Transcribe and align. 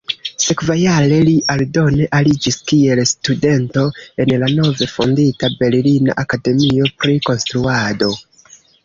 Sekvajare 0.43 1.17
li 1.25 1.33
aldone 1.55 2.07
aliĝis 2.19 2.57
kiel 2.71 3.01
studento 3.09 3.83
en 4.25 4.31
la 4.45 4.49
nove 4.61 4.87
fondita 4.95 5.51
Berlina 5.61 6.17
Akademio 6.25 6.89
pri 7.05 7.15
Konstruado. 7.29 8.11